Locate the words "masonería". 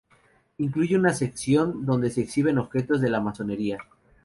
3.21-3.77